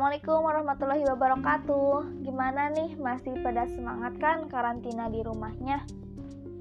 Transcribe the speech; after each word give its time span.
Assalamualaikum 0.00 0.40
warahmatullahi 0.48 1.04
wabarakatuh. 1.12 2.24
Gimana 2.24 2.72
nih, 2.72 2.96
masih 2.96 3.36
pada 3.44 3.68
semangat 3.68 4.16
kan 4.16 4.48
karantina 4.48 5.12
di 5.12 5.20
rumahnya? 5.20 5.84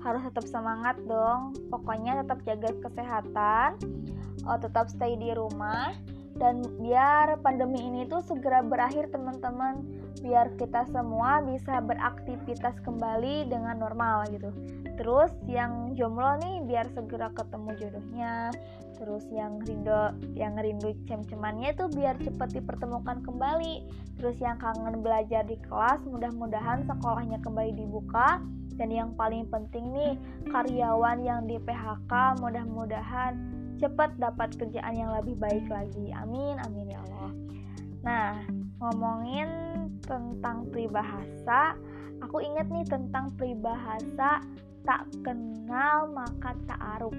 Harus 0.04 0.28
tetap 0.28 0.44
semangat 0.44 1.00
dong. 1.08 1.56
Pokoknya 1.72 2.20
tetap 2.20 2.44
jaga 2.44 2.68
kesehatan, 2.84 3.80
oh, 4.44 4.60
tetap 4.60 4.92
stay 4.92 5.16
di 5.16 5.32
rumah, 5.32 5.96
dan 6.36 6.68
biar 6.84 7.40
pandemi 7.40 7.80
ini 7.80 8.04
tuh 8.12 8.20
segera 8.28 8.60
berakhir 8.60 9.08
teman-teman. 9.08 9.88
Biar 10.20 10.52
kita 10.60 10.84
semua 10.92 11.40
bisa 11.40 11.80
beraktivitas 11.80 12.76
kembali 12.84 13.48
dengan 13.48 13.80
normal 13.80 14.28
gitu. 14.36 14.52
Terus 15.00 15.32
yang 15.48 15.96
jomblo 15.96 16.36
nih 16.44 16.60
biar 16.68 16.92
segera 16.92 17.32
ketemu 17.32 17.72
jodohnya, 17.80 18.52
terus 19.00 19.24
yang 19.32 19.64
rindu 19.64 20.12
yang 20.36 20.60
rindu 20.60 20.92
cem-cemannya 21.08 21.72
itu 21.72 21.88
biar 21.96 22.20
cepat 22.20 22.52
dipertemukan 22.52 23.24
kembali. 23.24 23.88
Terus 24.20 24.36
yang 24.44 24.60
kangen 24.60 25.00
belajar 25.00 25.48
di 25.48 25.56
kelas 25.64 26.04
mudah-mudahan 26.04 26.84
sekolahnya 26.84 27.40
kembali 27.40 27.80
dibuka. 27.80 28.44
Dan 28.76 28.92
yang 28.92 29.12
paling 29.16 29.48
penting 29.48 29.92
nih 29.92 30.14
karyawan 30.52 31.24
yang 31.24 31.48
di 31.48 31.60
PHK 31.64 32.40
mudah-mudahan 32.44 33.36
cepat 33.80 34.20
dapat 34.20 34.56
kerjaan 34.60 34.96
yang 35.00 35.16
lebih 35.16 35.40
baik 35.40 35.64
lagi. 35.72 36.12
Amin 36.12 36.60
amin 36.68 36.92
ya 36.92 37.00
Allah. 37.08 37.32
Nah 38.04 38.32
ngomongin 38.84 39.48
tentang 40.04 40.68
peribahasa 40.72 41.76
aku 42.20 42.44
ingat 42.44 42.68
nih 42.68 42.88
tentang 42.88 43.32
peribahasa 43.36 44.44
tak 44.90 45.06
kenal 45.22 46.10
maka 46.10 46.58
tak 46.66 46.82
aruf 46.98 47.14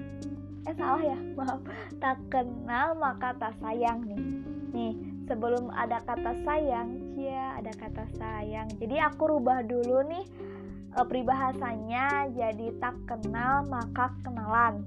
eh 0.67 0.75
salah 0.77 1.01
ya 1.01 1.17
maaf. 1.33 1.61
Tak 1.97 2.17
kenal 2.29 2.93
maka 2.99 3.33
tak 3.39 3.55
sayang 3.63 4.05
nih. 4.05 4.21
Nih 4.75 4.93
sebelum 5.25 5.73
ada 5.73 6.03
kata 6.03 6.37
sayang 6.45 7.17
ya 7.17 7.57
ada 7.57 7.71
kata 7.73 8.05
sayang. 8.19 8.67
Jadi 8.77 8.99
aku 9.01 9.37
rubah 9.37 9.65
dulu 9.65 10.05
nih 10.05 10.25
e, 10.93 10.99
peribahasanya 11.01 12.29
jadi 12.35 12.67
tak 12.77 12.93
kenal 13.09 13.65
maka 13.65 14.13
kenalan. 14.21 14.85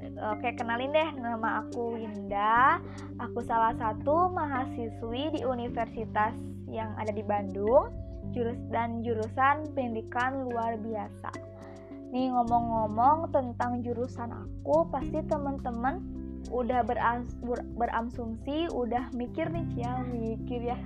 Nah, 0.00 0.36
oke 0.36 0.48
kenalin 0.56 0.96
deh 0.96 1.10
nama 1.20 1.66
aku 1.66 2.00
Winda. 2.00 2.80
Aku 3.20 3.44
salah 3.44 3.76
satu 3.76 4.32
mahasiswi 4.32 5.36
di 5.36 5.40
universitas 5.44 6.32
yang 6.72 6.96
ada 6.96 7.12
di 7.12 7.20
Bandung 7.20 7.92
jurus 8.32 8.58
dan 8.70 9.02
jurusan 9.02 9.68
pendidikan 9.74 10.48
luar 10.48 10.78
biasa 10.80 11.50
Nih 12.10 12.26
ngomong-ngomong 12.26 13.30
tentang 13.30 13.86
jurusan 13.86 14.34
aku, 14.34 14.82
pasti 14.90 15.22
teman-teman 15.30 16.02
udah 16.50 16.82
beras, 16.82 17.22
ber, 17.38 17.62
berasumsi, 17.78 18.66
udah 18.74 19.14
mikir 19.14 19.46
nih 19.46 19.66
ya, 19.78 20.02
mikir 20.02 20.74
ya, 20.74 20.76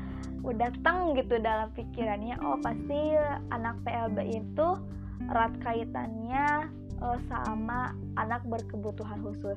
udah 0.45 0.69
teng 0.85 1.17
gitu 1.17 1.41
dalam 1.41 1.73
pikirannya. 1.73 2.37
Oh 2.45 2.61
pasti 2.61 3.17
anak 3.49 3.81
PLB 3.89 4.37
itu 4.37 4.69
erat 5.33 5.57
kaitannya 5.65 6.69
uh, 7.01 7.17
sama 7.33 7.97
anak 8.21 8.45
berkebutuhan 8.45 9.25
khusus. 9.25 9.57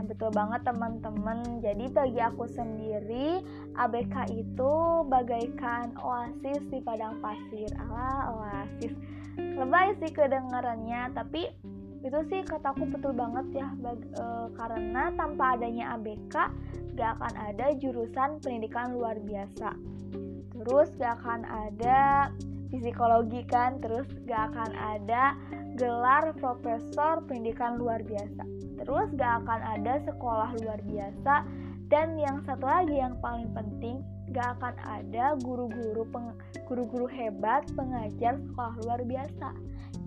Nah, 0.00 0.08
betul 0.08 0.32
banget 0.32 0.64
teman-teman. 0.64 1.60
Jadi 1.60 1.92
bagi 1.92 2.24
aku 2.24 2.48
sendiri, 2.48 3.44
ABK 3.76 4.32
itu 4.32 4.72
bagaikan 5.12 5.92
oasis 6.00 6.64
di 6.72 6.80
padang 6.80 7.20
pasir. 7.20 7.68
Ala 7.76 8.32
oasis. 8.32 8.96
Lebay 9.36 9.92
sih 10.00 10.08
kedengarannya 10.08 11.12
tapi 11.12 11.52
itu 12.00 12.16
sih 12.32 12.40
kataku 12.48 12.88
betul 12.88 13.12
banget 13.12 13.60
ya. 13.60 13.68
Bag, 13.76 14.00
e, 14.00 14.24
karena 14.56 15.12
tanpa 15.20 15.60
adanya 15.60 16.00
ABK 16.00 16.48
gak 16.96 17.20
akan 17.20 17.34
ada 17.36 17.76
jurusan 17.76 18.40
pendidikan 18.40 18.96
luar 18.96 19.20
biasa. 19.20 19.76
Terus 20.48 20.88
gak 20.96 21.20
akan 21.20 21.44
ada 21.44 22.32
psikologi 22.72 23.44
kan 23.44 23.76
terus 23.84 24.08
gak 24.24 24.48
akan 24.48 24.72
ada 24.72 25.36
gelar 25.76 26.32
profesor 26.40 27.20
pendidikan 27.28 27.76
luar 27.76 28.00
biasa 28.00 28.59
terus 28.82 29.08
gak 29.16 29.44
akan 29.44 29.60
ada 29.60 30.00
sekolah 30.08 30.50
luar 30.60 30.80
biasa. 30.84 31.44
Dan 31.90 32.14
yang 32.16 32.40
satu 32.46 32.64
lagi 32.64 32.96
yang 32.96 33.18
paling 33.18 33.50
penting 33.50 34.00
gak 34.30 34.56
akan 34.58 34.74
ada 34.86 35.34
guru-guru 35.42 36.06
guru-guru 36.64 37.06
hebat 37.10 37.66
pengajar 37.74 38.38
sekolah 38.50 38.74
luar 38.86 39.00
biasa. 39.04 39.48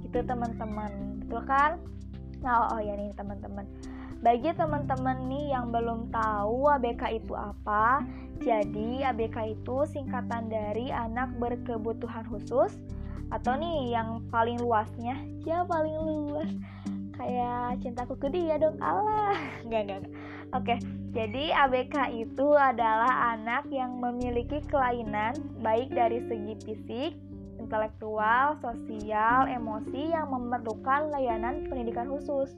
Gitu 0.08 0.20
teman-teman. 0.26 1.24
Betul 1.26 1.44
kan? 1.46 1.80
Nah 2.44 2.68
oh, 2.68 2.78
oh 2.78 2.82
ya 2.82 2.96
nih 2.96 3.12
teman-teman. 3.16 3.68
Bagi 4.24 4.56
teman-teman 4.56 5.28
nih 5.28 5.52
yang 5.52 5.76
belum 5.76 6.08
tahu 6.08 6.72
ABK 6.80 7.20
itu 7.20 7.36
apa 7.36 8.00
jadi 8.44 9.14
ABK 9.14 9.56
itu 9.56 9.88
singkatan 9.88 10.52
dari 10.52 10.92
anak 10.92 11.32
berkebutuhan 11.40 12.28
khusus. 12.28 12.76
Atau 13.32 13.56
nih 13.56 13.96
yang 13.96 14.26
paling 14.30 14.60
luasnya? 14.60 15.16
Ya 15.48 15.64
paling 15.64 15.96
luas 15.96 16.52
kayak 17.24 17.80
cintaku 17.80 18.20
ke 18.20 18.28
dia 18.28 18.60
dong 18.60 18.76
Allah 18.84 19.40
nggak 19.66 19.82
nggak 19.88 20.02
oke 20.52 20.76
jadi 21.16 21.44
ABK 21.56 21.96
itu 22.20 22.48
adalah 22.52 23.32
anak 23.38 23.70
yang 23.72 24.02
memiliki 24.04 24.60
kelainan 24.68 25.32
baik 25.64 25.94
dari 25.94 26.20
segi 26.28 26.54
fisik 26.68 27.14
intelektual, 27.64 28.60
sosial, 28.60 29.48
emosi 29.48 30.12
yang 30.12 30.28
memerlukan 30.28 31.08
layanan 31.16 31.64
pendidikan 31.72 32.12
khusus. 32.12 32.52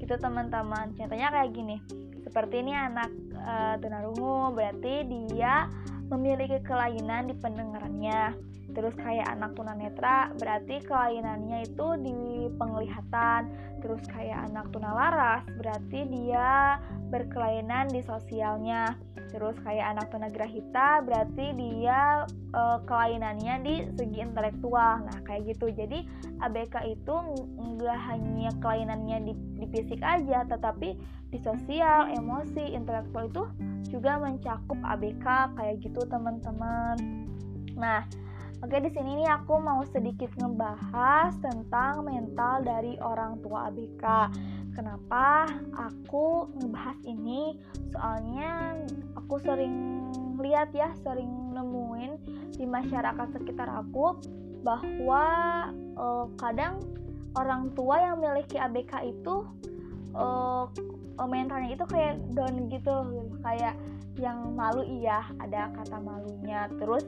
Gitu 0.00 0.16
teman-teman. 0.16 0.96
Contohnya 0.96 1.28
kayak 1.28 1.52
gini. 1.52 1.76
Seperti 2.24 2.64
ini 2.64 2.72
anak 2.72 3.12
e, 3.36 3.54
tunarungu 3.84 4.56
berarti 4.56 5.06
dia 5.06 5.68
memiliki 6.08 6.58
kelainan 6.64 7.30
di 7.30 7.34
pendengarannya 7.38 8.34
terus 8.76 8.92
kayak 9.00 9.24
anak 9.32 9.56
tunanetra 9.56 10.36
berarti 10.36 10.84
kelainannya 10.84 11.64
itu 11.64 11.96
di 11.96 12.52
penglihatan. 12.60 13.48
Terus 13.80 14.04
kayak 14.12 14.52
anak 14.52 14.68
tunalaras 14.68 15.48
berarti 15.56 16.04
dia 16.12 16.76
berkelainan 17.08 17.88
di 17.88 18.04
sosialnya. 18.04 18.92
Terus 19.32 19.56
kayak 19.64 19.96
anak 19.96 20.12
tunagrahita 20.12 21.00
berarti 21.08 21.56
dia 21.56 22.28
e, 22.52 22.62
kelainannya 22.84 23.54
di 23.64 23.74
segi 23.96 24.20
intelektual. 24.20 25.08
Nah 25.08 25.18
kayak 25.24 25.56
gitu. 25.56 25.72
Jadi 25.72 26.04
ABK 26.44 26.76
itu 26.92 27.14
nggak 27.56 28.00
hanya 28.12 28.52
kelainannya 28.60 29.18
di, 29.24 29.32
di 29.56 29.66
fisik 29.72 30.04
aja 30.04 30.44
tetapi 30.44 30.92
di 31.32 31.38
sosial 31.40 32.12
emosi 32.12 32.76
intelektual 32.76 33.32
itu 33.32 33.42
juga 33.88 34.20
mencakup 34.20 34.76
ABK 34.84 35.56
kayak 35.56 35.80
gitu 35.80 36.04
teman-teman. 36.04 36.96
Nah 37.76 38.04
Oke, 38.64 38.80
di 38.80 38.88
sini 38.88 39.20
nih 39.20 39.28
aku 39.28 39.60
mau 39.60 39.84
sedikit 39.84 40.32
ngebahas 40.40 41.36
tentang 41.44 42.08
mental 42.08 42.64
dari 42.64 42.96
orang 43.04 43.36
tua 43.44 43.68
ABK. 43.68 44.32
Kenapa 44.72 45.44
aku 45.76 46.48
ngebahas 46.56 46.96
ini? 47.04 47.60
Soalnya 47.92 48.80
aku 49.12 49.36
sering 49.44 50.08
lihat 50.40 50.72
ya, 50.72 50.88
sering 51.04 51.52
nemuin 51.52 52.16
di 52.56 52.64
masyarakat 52.64 53.28
sekitar 53.36 53.68
aku 53.68 54.16
bahwa 54.64 55.24
uh, 56.00 56.24
kadang 56.40 56.80
orang 57.36 57.68
tua 57.76 58.00
yang 58.00 58.24
memiliki 58.24 58.56
ABK 58.56 59.04
itu 59.04 59.44
uh, 60.16 60.64
mentalnya 61.28 61.76
itu 61.76 61.84
kayak 61.84 62.16
down 62.32 62.72
gitu, 62.72 63.04
kayak 63.44 63.76
yang 64.16 64.56
malu 64.56 64.80
iya, 64.80 65.28
ada 65.44 65.68
kata 65.76 66.00
malunya. 66.00 66.72
Terus 66.80 67.04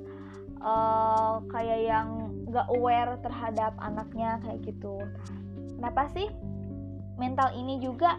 uh, 0.63 1.43
kayak 1.51 1.81
yang 1.87 2.09
gak 2.49 2.69
aware 2.73 3.19
terhadap 3.21 3.77
anaknya 3.79 4.41
kayak 4.45 4.61
gitu. 4.65 5.03
Kenapa 5.79 6.11
sih 6.13 6.27
mental 7.19 7.53
ini 7.55 7.83
juga 7.83 8.17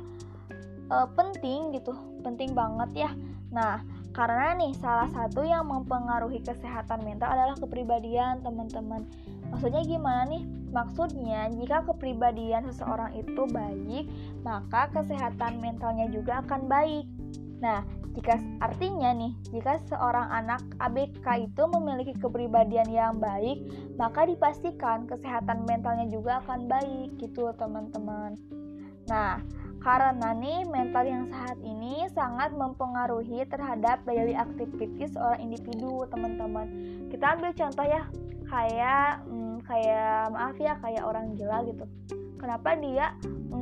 uh, 0.91 1.07
penting 1.15 1.73
gitu, 1.75 1.95
penting 2.21 2.51
banget 2.53 3.07
ya. 3.07 3.11
Nah, 3.49 3.81
karena 4.13 4.57
nih 4.57 4.73
salah 4.77 5.09
satu 5.09 5.45
yang 5.45 5.69
mempengaruhi 5.69 6.41
kesehatan 6.43 7.05
mental 7.05 7.29
adalah 7.29 7.55
kepribadian 7.57 8.41
teman-teman. 8.41 9.05
Maksudnya 9.49 9.81
gimana 9.85 10.29
nih? 10.29 10.43
Maksudnya 10.69 11.49
jika 11.57 11.81
kepribadian 11.81 12.69
seseorang 12.69 13.17
itu 13.17 13.49
baik, 13.49 14.05
maka 14.45 14.89
kesehatan 14.93 15.57
mentalnya 15.57 16.05
juga 16.13 16.45
akan 16.45 16.69
baik. 16.69 17.05
Nah, 17.59 17.81
jika 18.17 18.41
artinya 18.57 19.13
nih, 19.13 19.33
jika 19.53 19.77
seorang 19.85 20.33
anak 20.33 20.65
ABK 20.81 21.45
itu 21.45 21.63
memiliki 21.69 22.13
kepribadian 22.17 22.89
yang 22.89 23.15
baik, 23.21 23.61
maka 24.01 24.25
dipastikan 24.25 25.05
kesehatan 25.05 25.61
mentalnya 25.69 26.09
juga 26.09 26.41
akan 26.41 26.65
baik 26.65 27.21
gitu, 27.21 27.53
teman-teman. 27.53 28.33
Nah, 29.05 29.41
karena 29.79 30.33
nih 30.35 30.65
mental 30.65 31.05
yang 31.05 31.25
sehat 31.29 31.57
ini 31.61 32.09
sangat 32.11 32.49
mempengaruhi 32.51 33.45
terhadap 33.45 34.01
daily 34.09 34.33
activity 34.33 35.05
seorang 35.05 35.39
individu, 35.45 36.03
teman-teman. 36.09 36.67
Kita 37.13 37.37
ambil 37.37 37.53
contoh 37.53 37.85
ya, 37.85 38.03
kayak 38.49 39.21
hmm, 39.29 39.57
kayak 39.69 40.33
maaf 40.33 40.57
ya, 40.57 40.73
kayak 40.81 41.03
orang 41.05 41.37
gila 41.37 41.61
gitu. 41.69 41.85
kenapa 42.39 42.71
dia 42.79 43.11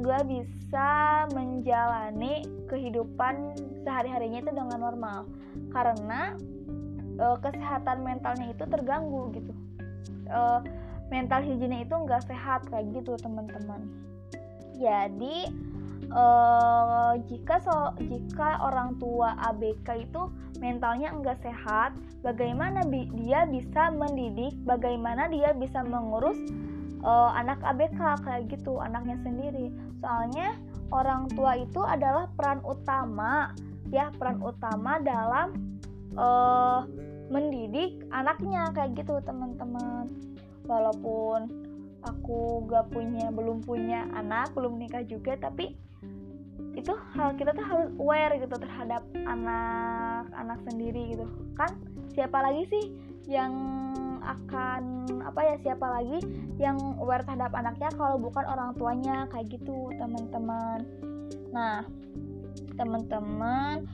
nggak 0.01 0.23
bisa 0.29 0.89
menjalani 1.33 2.45
kehidupan 2.69 3.57
sehari-harinya 3.83 4.39
itu 4.44 4.51
dengan 4.53 4.79
normal. 4.79 5.19
Karena 5.73 6.35
e, 7.17 7.25
kesehatan 7.41 8.05
mentalnya 8.05 8.53
itu 8.53 8.63
terganggu 8.67 9.33
gitu. 9.33 9.53
E, 10.27 10.41
mental 11.09 11.44
higiene 11.44 11.88
itu 11.88 11.95
nggak 11.95 12.27
sehat 12.27 12.67
kayak 12.67 12.91
gitu 12.94 13.15
teman-teman. 13.19 13.88
Jadi 14.77 15.49
uh, 16.11 17.13
jika 17.27 17.59
so 17.63 17.75
jika 18.07 18.61
orang 18.63 18.95
tua 19.01 19.35
ABK 19.51 20.07
itu 20.07 20.29
mentalnya 20.61 21.13
enggak 21.13 21.39
sehat, 21.41 21.93
bagaimana 22.21 22.85
bi 22.88 23.09
dia 23.17 23.45
bisa 23.50 23.93
mendidik, 23.93 24.53
bagaimana 24.65 25.29
dia 25.29 25.53
bisa 25.53 25.83
mengurus 25.85 26.38
uh, 27.07 27.31
anak 27.39 27.63
ABK 27.63 28.19
kayak 28.27 28.51
gitu, 28.51 28.83
anaknya 28.83 29.15
sendiri. 29.24 29.71
Soalnya 30.04 30.59
orang 30.92 31.31
tua 31.31 31.56
itu 31.56 31.80
adalah 31.80 32.27
peran 32.36 32.59
utama 32.68 33.56
ya, 33.88 34.12
peran 34.19 34.44
utama 34.44 35.00
dalam 35.00 35.56
uh, 36.19 36.83
mendidik 37.31 38.04
anaknya 38.12 38.68
kayak 38.75 39.00
gitu, 39.00 39.24
teman-teman. 39.24 40.12
Walaupun 40.68 41.68
aku 42.07 42.63
gak 42.68 42.88
punya 42.94 43.33
belum 43.33 43.63
punya 43.65 44.07
anak 44.15 44.53
belum 44.56 44.80
nikah 44.80 45.03
juga 45.03 45.36
tapi 45.36 45.75
itu 46.77 46.94
hal 47.18 47.33
kita 47.36 47.57
tuh 47.57 47.65
harus 47.65 47.89
aware 47.98 48.38
gitu 48.38 48.53
terhadap 48.53 49.01
anak-anak 49.18 50.60
sendiri 50.69 51.18
gitu 51.18 51.25
kan 51.57 51.74
siapa 52.13 52.38
lagi 52.38 52.69
sih 52.69 52.86
yang 53.25 53.53
akan 54.27 55.07
apa 55.24 55.39
ya 55.44 55.56
siapa 55.63 55.88
lagi 55.88 56.19
yang 56.59 56.75
aware 57.00 57.24
terhadap 57.24 57.56
anaknya 57.56 57.88
kalau 57.95 58.19
bukan 58.19 58.44
orang 58.44 58.75
tuanya 58.75 59.25
kayak 59.31 59.47
gitu 59.47 59.88
teman-teman 59.95 60.83
nah 61.56 61.88
teman-teman 62.75 63.88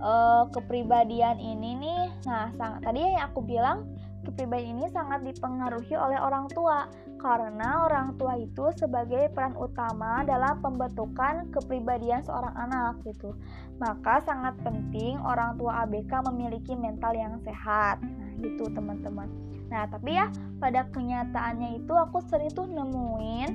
uh, 0.00 0.48
kepribadian 0.50 1.36
ini 1.36 1.76
nih 1.78 2.04
nah 2.24 2.48
sangat 2.56 2.80
tadi 2.88 3.00
yang 3.04 3.28
aku 3.28 3.40
bilang 3.44 3.84
kepribadian 4.24 4.80
ini 4.80 4.88
sangat 4.90 5.20
dipengaruhi 5.22 5.94
oleh 5.94 6.16
orang 6.16 6.48
tua 6.50 6.88
karena 7.24 7.88
orang 7.88 8.20
tua 8.20 8.36
itu 8.36 8.68
sebagai 8.76 9.32
peran 9.32 9.56
utama 9.56 10.20
dalam 10.28 10.60
pembentukan 10.60 11.48
kepribadian 11.48 12.20
seorang 12.20 12.52
anak 12.52 13.00
gitu. 13.08 13.32
Maka 13.80 14.20
sangat 14.20 14.60
penting 14.60 15.16
orang 15.24 15.56
tua 15.56 15.88
ABK 15.88 16.20
memiliki 16.28 16.76
mental 16.76 17.16
yang 17.16 17.40
sehat. 17.40 18.04
Nah, 18.04 18.28
gitu 18.44 18.68
teman-teman. 18.68 19.32
Nah, 19.72 19.88
tapi 19.88 20.16
ya 20.16 20.28
pada 20.60 20.86
kenyataannya 20.92 21.80
itu 21.82 21.92
aku 21.92 22.20
sering 22.28 22.52
tuh 22.52 22.68
nemuin 22.68 23.50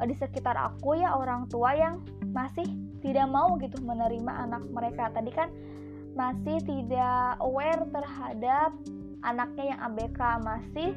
eh, 0.00 0.06
di 0.06 0.14
sekitar 0.16 0.56
aku 0.56 1.00
ya 1.00 1.16
orang 1.16 1.48
tua 1.48 1.74
yang 1.76 2.00
masih 2.32 2.66
tidak 3.00 3.26
mau 3.28 3.56
gitu 3.60 3.80
menerima 3.80 4.48
anak 4.48 4.62
mereka. 4.72 5.08
Tadi 5.12 5.30
kan 5.32 5.48
masih 6.14 6.58
tidak 6.66 7.38
aware 7.40 7.86
terhadap 7.88 8.74
anaknya 9.24 9.76
yang 9.76 9.80
ABK 9.92 10.20
masih 10.42 10.90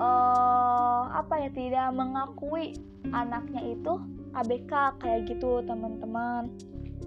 uh, 0.00 1.02
apa 1.12 1.48
ya 1.48 1.50
tidak 1.52 1.88
mengakui 1.96 2.76
anaknya 3.12 3.76
itu 3.76 3.92
ABK 4.36 5.00
kayak 5.00 5.20
gitu 5.28 5.64
teman-teman 5.64 6.52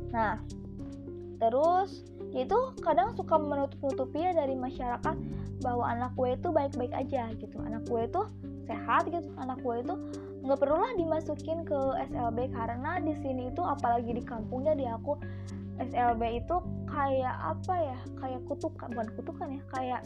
nah 0.09 0.41
terus 1.37 2.03
itu 2.33 2.57
kadang 2.85 3.09
suka 3.17 3.41
menutup-nutupi 3.41 4.21
ya 4.21 4.31
dari 4.37 4.53
masyarakat 4.53 5.15
bahwa 5.65 5.85
anak 5.89 6.13
gue 6.13 6.37
itu 6.37 6.47
baik-baik 6.53 6.93
aja 6.93 7.33
gitu. 7.41 7.57
Anak 7.65 7.89
gue 7.89 8.05
itu 8.05 8.21
sehat 8.69 9.09
gitu. 9.09 9.29
Anak 9.41 9.59
gue 9.65 9.75
itu 9.81 9.93
nggak 10.45 10.59
perlulah 10.61 10.93
dimasukin 10.95 11.65
ke 11.65 11.79
SLB 12.13 12.53
karena 12.53 13.01
di 13.01 13.13
sini 13.19 13.49
itu 13.49 13.61
apalagi 13.65 14.13
di 14.13 14.23
kampungnya 14.23 14.77
di 14.77 14.85
aku 14.87 15.17
SLB 15.81 16.21
itu 16.45 16.55
kayak 16.85 17.35
apa 17.41 17.75
ya? 17.75 17.99
Kayak 18.21 18.41
kutukan 18.45 18.87
bukan 18.93 19.09
kutukan 19.17 19.47
ya 19.57 19.63
kayak 19.73 20.01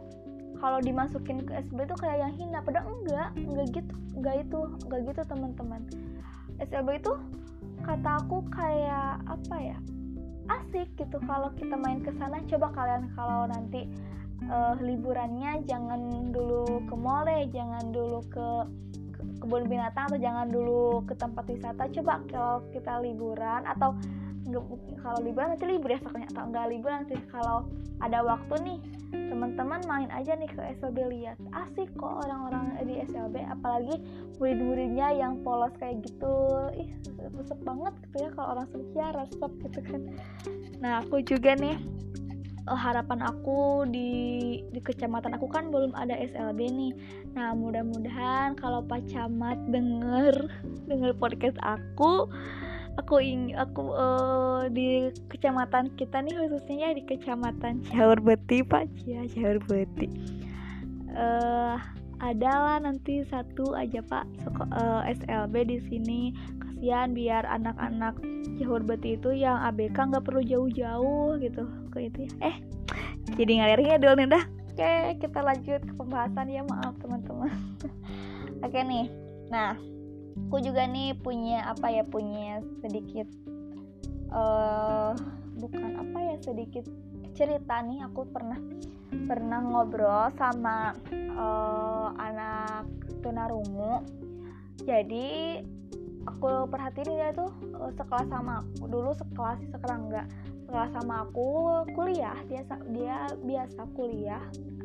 kalau 0.64 0.80
dimasukin 0.80 1.44
ke 1.44 1.52
SLB 1.60 1.92
itu 1.92 1.96
kayak 2.00 2.18
yang 2.24 2.34
hina. 2.40 2.60
Padahal 2.64 3.04
enggak 3.04 3.30
enggak 3.36 3.68
gitu 3.76 3.94
enggak 4.16 4.36
itu 4.48 4.60
enggak 4.88 5.00
gitu 5.12 5.22
teman-teman. 5.28 5.82
SLB 6.64 7.04
itu 7.04 7.14
kata 7.84 8.24
aku 8.24 8.48
kayak 8.48 9.20
apa 9.28 9.56
ya 9.60 9.78
asik 10.50 10.92
gitu 11.00 11.18
kalau 11.24 11.50
kita 11.56 11.76
main 11.80 12.04
ke 12.04 12.12
sana 12.20 12.44
coba 12.48 12.68
kalian 12.76 13.12
kalau 13.16 13.48
nanti 13.48 13.88
uh, 14.52 14.76
liburannya 14.80 15.64
jangan 15.64 16.32
dulu 16.32 16.84
ke 16.88 16.96
mall 17.00 17.24
deh 17.24 17.48
jangan 17.52 17.94
dulu 17.94 18.20
ke 18.28 18.48
kebun 19.44 19.68
binatang 19.68 20.08
atau 20.08 20.20
jangan 20.20 20.48
dulu 20.48 21.04
ke 21.04 21.14
tempat 21.20 21.44
wisata. 21.52 21.84
Coba 21.92 22.24
kalau 22.32 22.64
kita 22.72 23.04
liburan 23.04 23.68
atau 23.68 23.92
kalau 25.00 25.20
liburan 25.24 25.56
nanti 25.56 25.66
libur 25.68 25.90
ya 25.94 26.00
soalnya. 26.04 26.28
Atau 26.32 26.44
enggak 26.52 26.66
liburan 26.72 27.02
sih 27.08 27.20
kalau 27.32 27.68
ada 28.04 28.20
waktu 28.24 28.54
nih 28.64 28.78
teman-teman 29.14 29.82
main 29.86 30.10
aja 30.10 30.34
nih 30.36 30.50
ke 30.50 30.62
SLB 30.80 30.98
lihat. 31.10 31.38
Asik 31.54 31.90
kok 31.96 32.28
orang-orang 32.28 32.76
di 32.84 33.00
SLB 33.08 33.40
apalagi 33.48 33.96
murid-muridnya 34.42 35.14
yang 35.16 35.40
polos 35.46 35.72
kayak 35.80 36.04
gitu. 36.04 36.36
Ih 36.76 36.90
resep 37.34 37.60
banget 37.64 37.94
gitu 38.08 38.16
ya 38.28 38.30
kalau 38.36 38.48
orang 38.58 38.68
Sunda 38.72 39.06
resep 39.16 39.52
gitu 39.70 39.80
kan. 39.86 40.02
Nah 40.84 40.94
aku 41.00 41.24
juga 41.24 41.56
nih 41.56 41.78
uh, 42.68 42.80
harapan 42.80 43.20
aku 43.24 43.88
di 43.90 44.12
di 44.72 44.80
kecamatan 44.80 45.36
aku 45.36 45.48
kan 45.52 45.70
belum 45.72 45.92
ada 45.96 46.16
SLB 46.16 46.60
nih. 46.72 46.94
Nah, 47.34 47.58
mudah-mudahan 47.58 48.56
kalau 48.60 48.84
Pak 48.86 49.10
Camat 49.10 49.58
denger 49.72 50.48
denger 50.90 51.12
podcast 51.18 51.58
aku 51.64 52.30
aku 52.98 53.22
ing 53.22 53.58
aku 53.58 53.94
uh, 53.94 54.70
di 54.70 55.10
kecamatan 55.30 55.90
kita 55.98 56.22
nih 56.22 56.36
khususnya 56.38 56.94
di 56.94 57.04
kecamatan 57.06 57.82
Caur 57.90 58.22
Beti 58.22 58.62
Pak. 58.62 58.86
Cia 59.02 59.26
Caur 59.34 59.58
Beti. 59.66 60.08
Uh, 61.14 61.78
adalah 62.22 62.80
nanti 62.80 63.26
satu 63.28 63.74
aja 63.74 64.00
Pak. 64.06 64.26
Uh, 64.74 65.02
eh, 65.10 65.18
SLB 65.18 65.54
di 65.68 65.78
sini. 65.90 66.22
Kasihan 66.62 67.16
biar 67.16 67.44
anak-anak 67.50 68.18
Caur 68.62 68.82
Beti 68.86 69.18
itu 69.18 69.34
yang 69.34 69.58
ABK 69.74 69.98
nggak 69.98 70.26
perlu 70.26 70.42
jauh-jauh 70.46 71.42
gitu. 71.42 71.64
Ke 71.90 72.10
itu 72.10 72.30
ya. 72.30 72.54
Eh 72.54 72.56
jadi 73.34 73.52
ngalirnya 73.64 73.98
dulu 73.98 74.14
nih 74.22 74.30
dah. 74.30 74.44
Oke 74.74 74.94
kita 75.22 75.40
lanjut 75.42 75.82
ke 75.82 75.94
pembahasan 75.98 76.50
ya. 76.50 76.62
Maaf 76.66 76.94
teman-teman. 77.02 77.54
Oke 78.66 78.80
nih. 78.86 79.10
Nah 79.50 79.93
aku 80.34 80.58
juga 80.62 80.86
nih 80.86 81.18
punya 81.18 81.66
apa 81.66 81.90
ya 81.90 82.04
punya 82.06 82.62
sedikit 82.82 83.26
uh, 84.34 85.14
bukan 85.58 85.92
apa 86.02 86.18
ya 86.20 86.36
sedikit 86.42 86.86
cerita 87.34 87.82
nih. 87.86 88.06
Aku 88.10 88.26
pernah 88.30 88.58
pernah 89.30 89.60
ngobrol 89.62 90.34
sama 90.38 90.94
uh, 91.38 92.10
anak 92.18 92.90
tunarungu. 93.22 94.02
Jadi 94.84 95.62
aku 96.26 96.68
perhatiin 96.70 97.14
dia 97.14 97.30
tuh 97.34 97.52
uh, 97.78 97.92
sekelas 97.94 98.30
sama 98.30 98.62
aku. 98.62 98.90
Dulu 98.90 99.12
sekelas 99.14 99.60
sekarang 99.74 100.10
enggak. 100.10 100.28
Sekelas 100.66 100.92
sama 100.98 101.30
aku 101.30 101.50
kuliah. 101.94 102.38
Dia 102.50 102.66
dia 102.90 103.30
biasa 103.42 103.82
kuliah. 103.94 104.42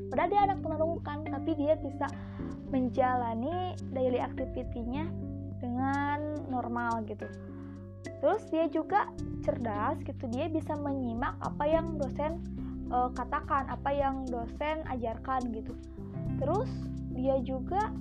Padahal 0.08 0.28
dia 0.32 0.40
anak 0.48 0.58
tunarungu 0.64 1.00
kan 1.04 1.24
tapi 1.28 1.52
dia 1.56 1.76
bisa 1.76 2.08
menjalani 2.68 3.76
daily 3.96 4.20
activity-nya 4.20 5.08
dengan 5.58 6.38
normal 6.48 7.04
gitu. 7.06 7.26
Terus 8.18 8.42
dia 8.50 8.66
juga 8.70 9.10
cerdas 9.46 9.98
gitu 10.02 10.26
dia 10.30 10.50
bisa 10.50 10.74
menyimak 10.74 11.38
apa 11.42 11.64
yang 11.66 11.98
dosen 11.98 12.42
uh, 12.90 13.10
katakan 13.14 13.68
apa 13.70 13.90
yang 13.94 14.26
dosen 14.26 14.82
ajarkan 14.90 15.40
gitu. 15.54 15.72
Terus 16.38 16.70
dia 17.14 17.38
juga 17.42 17.92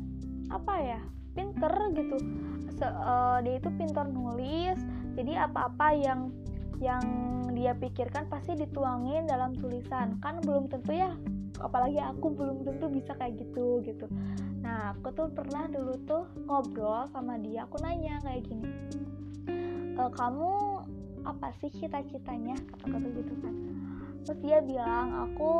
apa 0.49 0.73
ya 0.81 1.01
pinter 1.37 1.73
gitu. 1.93 2.17
Se, 2.77 2.85
uh, 2.85 3.41
dia 3.41 3.57
itu 3.57 3.69
pintar 3.73 4.09
nulis 4.09 4.77
jadi 5.17 5.49
apa-apa 5.49 5.97
yang 5.97 6.29
yang 6.77 7.01
dia 7.57 7.73
pikirkan 7.73 8.29
pasti 8.29 8.53
dituangin 8.53 9.25
dalam 9.25 9.57
tulisan. 9.57 10.21
Kan 10.21 10.41
belum 10.45 10.69
tentu 10.69 10.93
ya 10.93 11.13
apalagi 11.61 11.99
aku 12.01 12.33
belum 12.33 12.63
tentu 12.63 12.87
bisa 12.91 13.13
kayak 13.17 13.37
gitu 13.41 13.81
gitu. 13.83 14.05
Nah 14.61 14.93
aku 14.97 15.13
tuh 15.13 15.27
pernah 15.31 15.65
dulu 15.69 15.93
tuh 16.05 16.23
ngobrol 16.45 17.07
sama 17.11 17.37
dia. 17.41 17.65
Aku 17.65 17.81
nanya 17.81 18.21
kayak 18.21 18.45
gini 18.45 18.69
e, 19.97 20.01
kamu 20.17 20.51
apa 21.25 21.47
sih 21.59 21.69
cita-citanya? 21.73 22.55
Kata-kata 22.73 23.07
gitu 23.11 23.33
kan. 23.41 23.53
Terus 24.27 24.39
dia 24.43 24.59
bilang 24.59 25.07
aku 25.31 25.51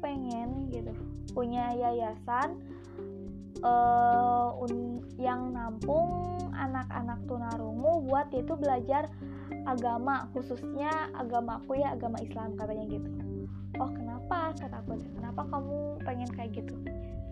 pengen 0.00 0.72
gitu 0.72 0.92
punya 1.36 1.76
yayasan 1.76 2.56
uh, 3.60 4.56
yang 5.20 5.52
nampung 5.52 6.40
anak-anak 6.56 7.20
tunarungu 7.28 8.08
buat 8.08 8.32
dia 8.32 8.40
tuh 8.44 8.56
belajar 8.56 9.12
agama 9.68 10.28
khususnya 10.32 11.12
agamaku 11.12 11.80
ya 11.80 11.92
agama 11.92 12.16
Islam 12.22 12.56
katanya 12.56 12.84
gitu 12.88 13.25
oh 13.80 13.90
kenapa? 13.92 14.52
Kata 14.56 14.76
aku 14.82 14.98
kenapa 15.16 15.42
kamu 15.48 15.78
pengen 16.02 16.30
kayak 16.34 16.50
gitu? 16.56 16.74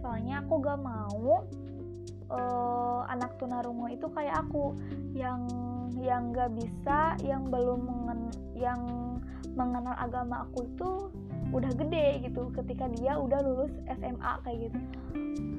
Soalnya 0.05 0.45
aku 0.45 0.61
gak 0.61 0.81
mau 0.81 1.45
uh, 2.31 3.01
anak 3.09 3.37
tunarungu 3.41 3.89
itu 3.93 4.07
kayak 4.13 4.45
aku 4.47 4.77
yang 5.17 5.47
yang 5.95 6.35
nggak 6.35 6.53
bisa 6.59 7.17
yang 7.23 7.49
belum 7.49 7.87
mengen 7.87 8.21
yang 8.59 8.81
mengenal 9.55 9.95
agama 9.97 10.45
aku 10.45 10.67
itu 10.67 10.91
udah 11.55 11.71
gede 11.79 12.27
gitu 12.27 12.51
ketika 12.51 12.91
dia 12.99 13.15
udah 13.15 13.39
lulus 13.41 13.73
SMA 13.87 14.33
kayak 14.43 14.59
gitu. 14.69 14.79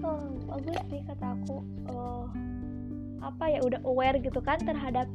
Oh, 0.03 0.21
bagus 0.51 0.77
sih 0.91 1.01
kata 1.07 1.33
aku 1.39 1.63
uh, 1.89 2.27
apa 3.23 3.45
ya 3.49 3.59
udah 3.63 3.81
aware 3.87 4.19
gitu 4.21 4.37
kan 4.43 4.59
terhadap 4.61 5.07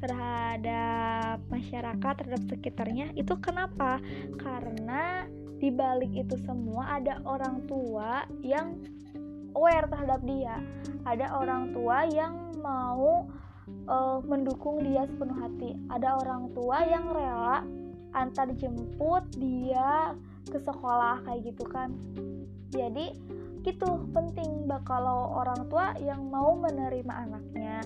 terhadap 0.00 1.44
masyarakat 1.52 2.12
terhadap 2.16 2.42
sekitarnya 2.48 3.12
itu 3.14 3.36
kenapa? 3.38 4.00
Karena 4.40 5.28
di 5.60 5.68
balik 5.68 6.10
itu 6.16 6.40
semua 6.48 6.96
ada 6.96 7.20
orang 7.28 7.68
tua 7.68 8.24
yang 8.40 8.80
aware 9.52 9.86
terhadap 9.92 10.20
dia. 10.24 10.56
Ada 11.04 11.36
orang 11.36 11.76
tua 11.76 12.08
yang 12.08 12.56
mau 12.64 13.28
uh, 13.88 14.18
mendukung 14.24 14.80
dia 14.80 15.04
sepenuh 15.04 15.36
hati. 15.36 15.76
Ada 15.92 16.16
orang 16.16 16.56
tua 16.56 16.80
yang 16.88 17.12
rela 17.12 17.60
antar 18.16 18.50
jemput 18.58 19.22
dia 19.38 20.16
ke 20.48 20.58
sekolah 20.58 21.22
kayak 21.28 21.54
gitu 21.54 21.64
kan. 21.68 21.92
Jadi 22.72 23.14
gitu 23.60 24.08
penting 24.16 24.64
kalau 24.86 25.36
orang 25.36 25.68
tua 25.68 25.92
yang 26.00 26.30
mau 26.32 26.56
menerima 26.56 27.12
anaknya 27.28 27.84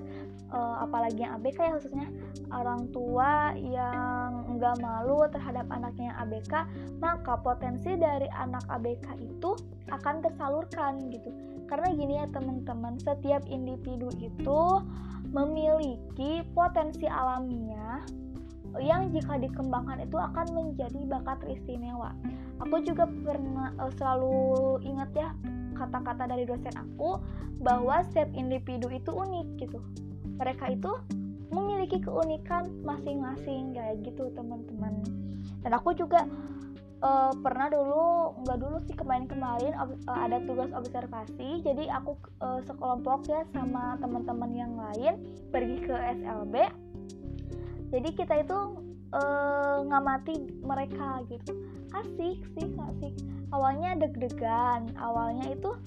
uh, 0.54 0.85
apalagi 0.87 1.26
yang 1.26 1.40
ABK 1.40 1.59
ya 1.59 1.73
khususnya 1.75 2.09
orang 2.54 2.87
tua 2.95 3.50
yang 3.59 4.57
nggak 4.57 4.78
malu 4.78 5.26
terhadap 5.33 5.66
anaknya 5.73 6.14
yang 6.14 6.19
ABK 6.28 6.54
maka 7.02 7.35
potensi 7.43 7.99
dari 7.99 8.31
anak 8.31 8.62
ABK 8.71 9.19
itu 9.19 9.59
akan 9.90 10.23
tersalurkan 10.25 11.11
gitu. 11.11 11.31
Karena 11.64 11.88
gini 11.97 12.14
ya 12.21 12.26
teman-teman 12.31 13.00
setiap 13.00 13.43
individu 13.49 14.12
itu 14.21 14.62
memiliki 15.33 16.45
potensi 16.54 17.09
alamiah 17.09 18.04
yang 18.83 19.11
jika 19.14 19.38
dikembangkan 19.38 20.02
itu 20.02 20.16
akan 20.19 20.47
menjadi 20.54 21.00
bakat 21.07 21.43
istimewa. 21.47 22.14
Aku 22.62 22.83
juga 22.83 23.07
pernah 23.07 23.75
uh, 23.78 23.93
selalu 23.95 24.35
ingat 24.83 25.11
ya 25.14 25.28
kata-kata 25.75 26.31
dari 26.31 26.47
dosen 26.47 26.75
aku 26.75 27.19
bahwa 27.59 28.02
setiap 28.07 28.31
individu 28.35 28.90
itu 28.90 29.11
unik 29.11 29.49
gitu. 29.59 29.78
Mereka 30.38 30.75
itu 30.75 30.90
memiliki 31.50 32.02
keunikan 32.02 32.66
masing-masing 32.83 33.75
kayak 33.75 34.02
gitu 34.02 34.31
teman-teman. 34.35 35.02
Dan 35.62 35.71
aku 35.75 35.95
juga 35.95 36.26
uh, 37.04 37.33
pernah 37.38 37.69
dulu 37.69 38.38
nggak 38.43 38.59
dulu 38.59 38.76
sih 38.88 38.97
kemarin-kemarin 38.97 39.76
uh, 39.76 39.90
ada 40.09 40.40
tugas 40.49 40.73
observasi 40.73 41.61
jadi 41.62 41.93
aku 42.00 42.16
uh, 42.40 42.61
sekelompok 42.64 43.28
ya 43.28 43.45
sama 43.52 44.00
teman-teman 44.00 44.50
yang 44.57 44.73
lain 44.75 45.21
pergi 45.52 45.76
ke 45.85 45.95
SLB 46.25 46.83
jadi 47.94 48.10
kita 48.10 48.34
itu 48.42 48.58
uh, 49.14 49.78
ngamati 49.86 50.34
mereka 50.66 51.22
gitu. 51.30 51.54
Asik 51.94 52.42
sih 52.58 52.66
asik. 52.74 53.14
Awalnya 53.54 53.94
deg-degan. 54.02 54.90
Awalnya 54.98 55.54
itu 55.54 55.78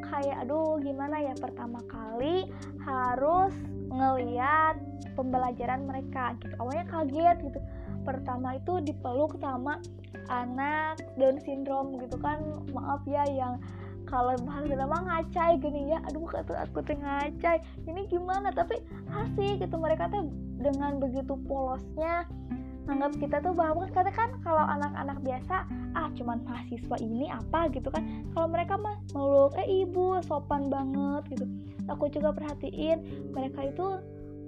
kayak 0.00 0.48
aduh 0.48 0.80
gimana 0.80 1.20
ya 1.20 1.36
pertama 1.36 1.84
kali 1.84 2.48
harus 2.80 3.52
ngeliat 3.92 4.80
pembelajaran 5.12 5.84
mereka 5.84 6.32
gitu. 6.40 6.56
Awalnya 6.56 6.88
kaget 6.88 7.36
gitu. 7.44 7.60
Pertama 8.08 8.56
itu 8.56 8.80
dipeluk 8.80 9.36
sama 9.44 9.76
anak 10.32 10.96
Down 11.20 11.36
syndrome 11.44 12.00
gitu 12.00 12.16
kan. 12.16 12.40
Maaf 12.72 13.04
ya 13.04 13.28
yang 13.28 13.60
kalau 14.10 14.34
bahasa 14.42 14.74
lama 14.74 14.98
ngacai 15.06 15.62
gini 15.62 15.94
ya 15.94 16.02
aduh 16.10 16.26
kata 16.26 16.66
aku 16.66 16.82
tuh 16.82 16.98
ngacai. 16.98 17.62
Ini 17.86 18.10
gimana? 18.10 18.50
Tapi 18.50 18.82
asik 19.06 19.62
gitu 19.62 19.76
mereka 19.78 20.10
tuh 20.10 20.26
dengan 20.58 20.98
begitu 20.98 21.38
polosnya 21.46 22.26
anggap 22.90 23.14
kita 23.22 23.38
tuh 23.38 23.54
bahwa 23.54 23.86
kata 23.86 24.10
kan 24.10 24.34
kalau 24.42 24.66
anak-anak 24.66 25.22
biasa 25.22 25.62
ah 25.94 26.10
cuman 26.18 26.42
mahasiswa 26.42 26.96
ini 26.98 27.30
apa? 27.30 27.70
gitu 27.70 27.86
kan. 27.94 28.02
Kalau 28.34 28.50
mereka 28.50 28.74
mah 28.74 28.98
meluk 29.14 29.54
eh 29.54 29.86
ibu 29.86 30.18
sopan 30.26 30.66
banget 30.66 31.38
gitu. 31.38 31.46
Aku 31.86 32.10
juga 32.10 32.34
perhatiin 32.34 33.30
mereka 33.30 33.70
itu 33.70 33.86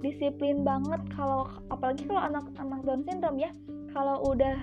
disiplin 0.03 0.67
banget 0.67 0.99
kalau 1.15 1.47
apalagi 1.71 2.03
kalau 2.03 2.19
anak-anak 2.19 2.83
Down 2.83 3.01
syndrome 3.07 3.39
ya. 3.39 3.51
Kalau 3.95 4.19
udah 4.27 4.59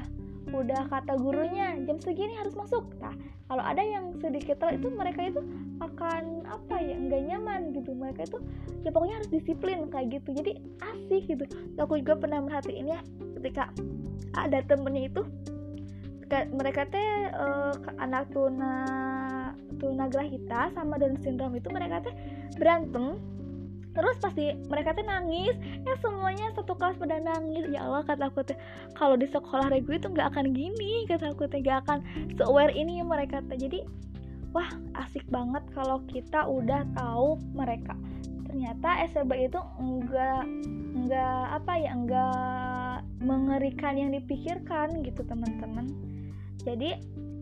udah 0.50 0.90
kata 0.90 1.14
gurunya 1.18 1.78
jam 1.86 1.98
segini 2.02 2.34
harus 2.36 2.54
masuk. 2.54 2.86
Nah 2.98 3.14
kalau 3.50 3.62
ada 3.62 3.82
yang 3.82 4.14
sedikit 4.18 4.58
telat 4.62 4.78
itu 4.78 4.88
mereka 4.94 5.26
itu 5.26 5.42
akan 5.82 6.46
apa 6.46 6.76
ya 6.82 6.96
nggak 6.98 7.22
nyaman 7.30 7.60
gitu. 7.74 7.90
Mereka 7.94 8.26
itu 8.30 8.38
ya 8.86 8.90
pokoknya 8.94 9.22
harus 9.22 9.30
disiplin 9.30 9.86
kayak 9.90 10.20
gitu. 10.20 10.34
Jadi 10.34 10.52
asik 10.82 11.22
gitu. 11.30 11.44
Aku 11.78 11.98
juga 11.98 12.18
pernah 12.18 12.42
merhatiin 12.42 12.90
ya 12.90 13.00
ketika 13.38 13.70
ada 14.36 14.62
temennya 14.66 15.10
itu 15.10 15.22
mereka 16.54 16.86
teh 16.86 17.10
uh, 17.34 17.74
anak 17.98 18.30
tuna 18.30 18.74
tuna 19.82 20.06
grahita 20.06 20.70
sama 20.78 20.94
Down 20.94 21.18
syndrome 21.18 21.58
itu 21.58 21.66
mereka 21.74 22.06
teh 22.06 22.14
berantem 22.54 23.18
terus 23.90 24.16
pasti 24.22 24.54
mereka 24.70 24.94
tuh 24.94 25.02
nangis 25.02 25.54
ya 25.82 25.94
semuanya 25.98 26.54
satu 26.54 26.78
kelas 26.78 26.96
pada 26.98 27.18
nangis. 27.18 27.66
Ya 27.70 27.86
Allah 27.86 28.06
kata 28.06 28.30
aku 28.30 28.46
tuh 28.46 28.58
kalau 28.94 29.18
di 29.18 29.26
sekolah 29.26 29.70
regu 29.70 29.98
itu 29.98 30.06
nggak 30.06 30.30
akan 30.34 30.54
gini 30.54 31.06
kata 31.10 31.34
aku 31.34 31.50
tuh 31.50 31.58
nggak 31.58 31.86
akan 31.86 31.98
se 32.38 32.42
aware 32.46 32.72
ini 32.74 33.02
mereka 33.02 33.42
tuh. 33.50 33.58
Jadi 33.58 33.82
wah 34.54 34.70
asik 35.06 35.26
banget 35.30 35.62
kalau 35.74 36.02
kita 36.10 36.46
udah 36.46 36.86
tahu 36.94 37.38
mereka. 37.54 37.94
Ternyata 38.50 39.06
SLB 39.14 39.46
itu 39.46 39.60
enggak 39.78 40.42
enggak 40.90 41.42
apa 41.54 41.72
ya 41.78 41.90
enggak 41.94 43.06
mengerikan 43.22 43.94
yang 43.94 44.10
dipikirkan 44.10 45.06
gitu 45.06 45.22
teman-teman. 45.22 45.86
Jadi 46.66 46.98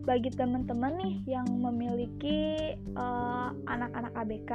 bagi 0.09 0.33
teman-teman 0.33 0.97
nih 0.97 1.37
yang 1.37 1.45
memiliki 1.61 2.73
uh, 2.97 3.53
anak-anak 3.69 4.09
ABK 4.17 4.53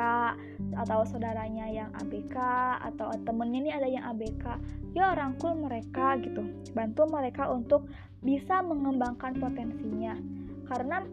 atau 0.83 1.07
saudaranya 1.07 1.71
yang 1.71 1.95
ABK 2.03 2.35
atau 2.83 3.15
temennya 3.23 3.61
nih 3.63 3.75
ada 3.79 3.87
yang 3.87 4.05
ABK 4.11 4.59
ya 4.99 5.15
rangkul 5.15 5.55
mereka 5.55 6.19
gitu. 6.19 6.43
Bantu 6.75 7.07
mereka 7.07 7.55
untuk 7.55 7.87
bisa 8.19 8.67
mengembangkan 8.67 9.39
potensinya. 9.39 10.19
Karena 10.67 11.07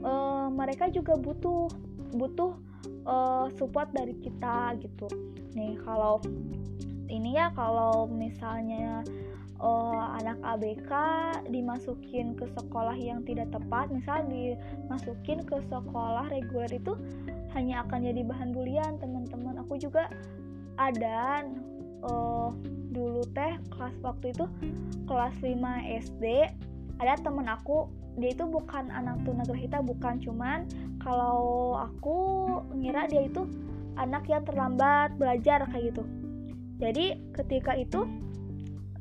uh, 0.00 0.48
mereka 0.48 0.88
juga 0.88 1.20
butuh 1.20 1.68
butuh 2.16 2.56
uh, 3.04 3.52
support 3.60 3.92
dari 3.92 4.16
kita 4.16 4.80
gitu. 4.80 5.12
Nih 5.52 5.76
kalau 5.84 6.24
ini 7.12 7.36
ya 7.36 7.52
kalau 7.52 8.08
misalnya 8.08 9.04
uh, 9.60 10.16
anak 10.20 10.38
ABK 10.44 10.90
dimasukin 11.48 12.36
ke 12.36 12.44
sekolah 12.56 12.96
yang 12.96 13.24
tidak 13.24 13.48
tepat, 13.52 13.88
misal 13.88 14.24
dimasukin 14.28 15.44
ke 15.44 15.56
sekolah 15.68 16.28
reguler 16.28 16.70
itu 16.72 16.92
hanya 17.56 17.84
akan 17.88 18.04
jadi 18.04 18.20
bahan 18.24 18.50
bulian 18.52 19.00
teman-teman. 19.00 19.56
Aku 19.64 19.80
juga 19.80 20.12
ada 20.76 21.44
uh, 22.04 22.52
dulu 22.92 23.24
teh 23.32 23.56
kelas 23.72 23.96
waktu 24.04 24.32
itu 24.32 24.44
kelas 25.08 25.34
5 25.40 25.56
SD 26.08 26.24
ada 27.00 27.14
temen 27.20 27.48
aku. 27.48 27.88
Dia 28.16 28.32
itu 28.32 28.48
bukan 28.48 28.88
anak 28.88 29.20
tunagrahita 29.28 29.84
bukan. 29.84 30.16
Cuman 30.24 30.64
kalau 31.04 31.76
aku 31.76 32.16
ngira 32.72 33.04
dia 33.08 33.28
itu 33.28 33.44
anak 34.00 34.24
yang 34.28 34.44
terlambat 34.44 35.12
belajar 35.20 35.64
kayak 35.68 35.92
gitu. 35.92 36.04
Jadi 36.76 37.20
ketika 37.32 37.72
itu 37.76 38.04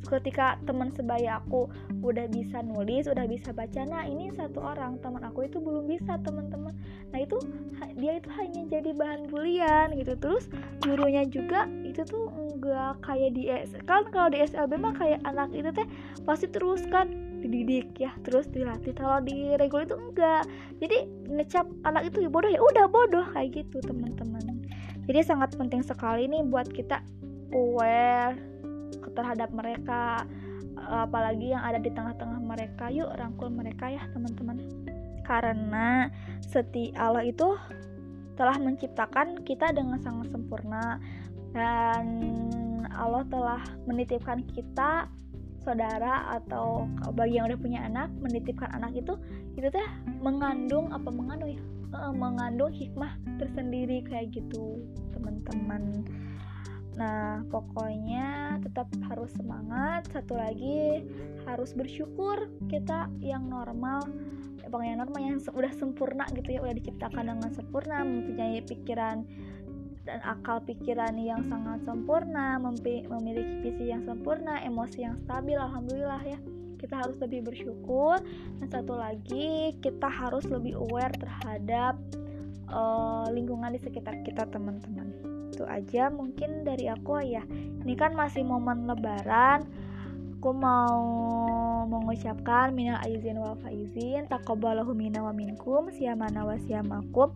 ketika 0.05 0.55
teman 0.69 0.93
sebaya 0.93 1.41
aku 1.41 1.67
udah 2.05 2.29
bisa 2.29 2.61
nulis 2.61 3.09
udah 3.09 3.25
bisa 3.25 3.49
baca 3.51 3.81
nah 3.85 4.05
ini 4.05 4.29
satu 4.33 4.61
orang 4.61 5.01
teman 5.01 5.25
aku 5.25 5.49
itu 5.49 5.57
belum 5.57 5.89
bisa 5.89 6.21
teman-teman. 6.21 6.73
Nah 7.11 7.19
itu 7.21 7.37
dia 7.97 8.21
itu 8.21 8.29
hanya 8.37 8.61
jadi 8.69 8.91
bahan 8.93 9.27
bulian 9.27 9.97
gitu. 9.97 10.13
Terus 10.17 10.47
gurunya 10.85 11.25
juga 11.25 11.65
itu 11.81 12.05
tuh 12.05 12.29
enggak 12.29 13.01
kayak 13.01 13.31
di 13.33 13.49
S 13.49 13.73
kan 13.89 14.05
kalau 14.13 14.29
di 14.29 14.45
SLB 14.45 14.77
mah 14.77 14.93
kayak 14.95 15.19
anak 15.25 15.49
itu 15.51 15.69
teh 15.73 15.87
pasti 16.23 16.47
terus 16.49 16.85
kan 16.93 17.09
dididik 17.41 17.93
ya 17.97 18.13
terus 18.25 18.45
dilatih. 18.49 18.93
Kalau 18.93 19.21
di 19.21 19.53
reguler 19.57 19.89
itu 19.89 19.97
enggak 19.97 20.43
jadi 20.79 21.09
ngecap 21.29 21.65
anak 21.85 22.13
itu 22.13 22.25
ya 22.25 22.29
bodoh 22.29 22.51
ya 22.51 22.61
udah 22.61 22.85
bodoh 22.89 23.25
kayak 23.33 23.65
gitu 23.65 23.81
teman-teman. 23.81 24.65
Jadi 25.05 25.19
sangat 25.21 25.53
penting 25.53 25.85
sekali 25.85 26.25
nih 26.25 26.41
buat 26.45 26.65
kita 26.69 27.01
aware 27.53 28.54
terhadap 29.15 29.49
mereka 29.55 30.27
apalagi 30.75 31.55
yang 31.55 31.63
ada 31.63 31.79
di 31.79 31.89
tengah-tengah 31.89 32.39
mereka. 32.43 32.91
Yuk 32.91 33.09
rangkul 33.15 33.49
mereka 33.49 33.89
ya 33.89 34.03
teman-teman. 34.11 34.59
Karena 35.25 36.11
seti 36.43 36.93
Allah 36.93 37.25
itu 37.25 37.57
telah 38.35 38.59
menciptakan 38.59 39.41
kita 39.47 39.73
dengan 39.73 39.97
sangat 40.03 40.29
sempurna. 40.29 40.99
Dan 41.55 42.05
Allah 42.91 43.23
telah 43.31 43.63
menitipkan 43.87 44.43
kita 44.51 45.07
saudara 45.63 46.37
atau 46.37 46.85
bagi 47.17 47.41
yang 47.41 47.49
udah 47.49 47.57
punya 47.57 47.81
anak 47.81 48.13
menitipkan 48.21 48.69
anak 48.77 48.93
itu 48.93 49.17
itu 49.57 49.65
teh 49.71 49.89
mengandung 50.21 50.93
apa? 50.93 51.09
Mengandung 51.09 51.49
ya? 51.49 51.61
Mengandung 52.11 52.75
hikmah 52.75 53.17
tersendiri 53.39 54.03
kayak 54.03 54.35
gitu 54.35 54.83
teman-teman 55.15 56.03
nah 56.95 57.43
pokoknya 57.51 58.59
tetap 58.63 58.87
harus 59.11 59.31
semangat 59.35 60.07
satu 60.15 60.39
lagi 60.39 61.03
harus 61.43 61.75
bersyukur 61.75 62.47
kita 62.71 63.11
yang 63.19 63.51
normal 63.51 64.07
bang 64.65 64.83
yang 64.95 64.99
normal 65.03 65.19
yang 65.21 65.37
udah 65.37 65.73
sempurna 65.75 66.25
gitu 66.33 66.57
ya 66.57 66.59
udah 66.63 66.75
diciptakan 66.75 67.35
dengan 67.35 67.51
sempurna 67.53 68.01
mempunyai 68.01 68.63
pikiran 68.65 69.27
dan 70.05 70.21
akal 70.21 70.61
pikiran 70.61 71.17
yang 71.17 71.41
sangat 71.49 71.81
sempurna, 71.81 72.61
memiliki 72.61 73.65
visi 73.65 73.89
yang 73.89 74.05
sempurna, 74.05 74.61
emosi 74.61 75.01
yang 75.01 75.17
stabil, 75.25 75.57
alhamdulillah 75.57 76.21
ya. 76.21 76.37
Kita 76.77 77.01
harus 77.01 77.17
lebih 77.17 77.49
bersyukur. 77.49 78.21
Dan 78.61 78.67
satu 78.69 78.93
lagi, 78.93 79.73
kita 79.81 80.05
harus 80.05 80.45
lebih 80.45 80.77
aware 80.77 81.13
terhadap 81.17 81.97
uh, 82.69 83.25
lingkungan 83.33 83.73
di 83.73 83.81
sekitar 83.81 84.21
kita, 84.21 84.45
teman-teman. 84.45 85.34
Itu 85.55 85.63
aja 85.63 86.11
mungkin 86.11 86.67
dari 86.67 86.91
aku 86.91 87.23
ya. 87.23 87.47
Ini 87.87 87.93
kan 87.95 88.11
masih 88.11 88.43
momen 88.43 88.83
lebaran. 88.83 89.63
Aku 90.37 90.53
mau 90.53 91.01
mengucapkan 91.89 92.69
minal 92.75 93.01
aizin 93.01 93.41
wal 93.41 93.57
faizin 93.65 94.29
taqabbalahu 94.29 94.93
minna 94.93 95.25
wa 95.25 95.33
minkum 95.33 95.89
siyamana 95.89 96.45
wa 96.45 96.53
siyamakum 96.61 97.33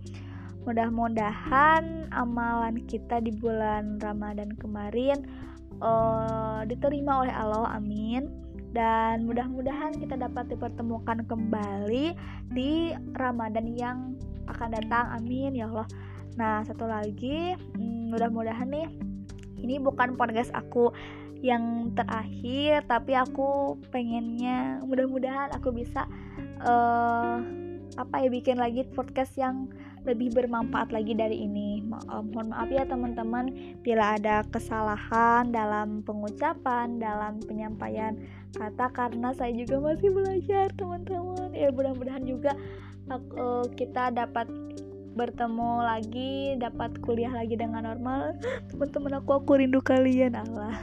mudah-mudahan 0.69 2.05
amalan 2.13 2.83
kita 2.85 3.17
di 3.23 3.33
bulan 3.33 3.97
Ramadan 3.97 4.53
kemarin 4.53 5.25
uh, 5.81 6.61
diterima 6.69 7.25
oleh 7.25 7.33
Allah 7.33 7.73
amin 7.73 8.29
dan 8.69 9.25
mudah-mudahan 9.25 9.97
kita 9.97 10.13
dapat 10.13 10.51
dipertemukan 10.53 11.25
kembali 11.25 12.13
di 12.53 12.93
Ramadan 13.17 13.65
yang 13.73 13.97
akan 14.45 14.69
datang 14.69 15.09
amin 15.17 15.57
ya 15.57 15.65
Allah 15.73 15.89
nah 16.37 16.61
satu 16.61 16.85
lagi 16.85 17.57
hmm, 17.57 17.98
mudah-mudahan 18.09 18.67
nih 18.67 18.89
ini 19.61 19.77
bukan 19.77 20.17
podcast 20.17 20.49
aku 20.57 20.91
yang 21.39 21.95
terakhir 21.95 22.83
tapi 22.89 23.15
aku 23.15 23.79
pengennya 23.93 24.83
mudah-mudahan 24.83 25.55
aku 25.55 25.71
bisa 25.71 26.03
uh, 26.65 27.39
apa 27.95 28.15
ya 28.21 28.29
bikin 28.31 28.59
lagi 28.59 28.83
podcast 28.91 29.33
yang 29.39 29.71
lebih 30.07 30.31
bermanfaat 30.31 30.95
lagi 30.95 31.11
dari 31.11 31.43
ini. 31.43 31.83
Ma 31.83 31.99
uh, 32.07 32.23
mohon 32.23 32.55
maaf 32.55 32.71
ya 32.71 32.87
teman-teman 32.87 33.51
bila 33.83 34.15
ada 34.15 34.47
kesalahan 34.47 35.51
dalam 35.51 36.05
pengucapan, 36.07 37.01
dalam 37.01 37.43
penyampaian 37.43 38.15
kata 38.55 38.89
karena 38.95 39.35
saya 39.35 39.51
juga 39.53 39.91
masih 39.91 40.09
belajar 40.09 40.71
teman-teman. 40.79 41.51
Ya 41.51 41.69
mudah-mudahan 41.75 42.23
juga 42.23 42.55
uh, 43.11 43.65
kita 43.75 44.15
dapat 44.15 44.47
bertemu 45.17 45.71
lagi, 45.81 46.33
dapat 46.59 46.97
kuliah 47.01 47.31
lagi 47.33 47.55
dengan 47.57 47.85
normal. 47.85 48.37
Teman-teman 48.73 49.21
aku 49.21 49.41
aku 49.41 49.51
rindu 49.57 49.81
kalian 49.81 50.37
Allah. 50.37 50.75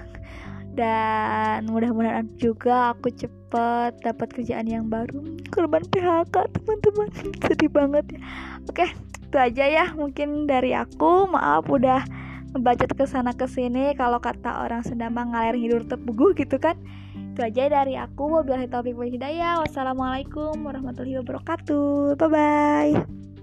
Dan 0.77 1.73
mudah-mudahan 1.73 2.29
juga 2.37 2.93
aku 2.93 3.09
cepet 3.09 3.97
dapat 4.05 4.29
kerjaan 4.37 4.69
yang 4.69 4.87
baru. 4.93 5.25
Korban 5.49 5.89
PHK 5.89 6.35
teman-teman. 6.53 7.09
Sedih 7.49 7.73
banget 7.73 8.05
ya. 8.13 8.21
Oke 8.69 8.87
itu 9.27 9.37
aja 9.43 9.65
ya 9.67 9.85
mungkin 9.97 10.45
dari 10.45 10.77
aku. 10.77 11.33
Maaf 11.33 11.67
udah 11.73 12.05
ngebacot 12.53 12.93
ke 12.93 13.05
sana 13.09 13.33
ke 13.33 13.49
sini 13.49 13.97
kalau 13.97 14.21
kata 14.21 14.65
orang 14.69 14.85
mah 15.13 15.27
ngalir 15.33 15.57
hidur 15.57 15.83
tepuguh 15.89 16.37
gitu 16.37 16.61
kan. 16.61 16.77
Itu 17.33 17.41
aja 17.41 17.73
dari 17.73 17.97
aku. 17.97 18.37
Wabillahi 18.37 18.69
taufiq 18.69 18.97
wal 18.97 19.09
hidayah. 19.09 19.65
Wassalamualaikum 19.65 20.61
warahmatullahi 20.61 21.25
wabarakatuh. 21.25 22.21
Bye 22.21 22.29
bye 22.29 23.36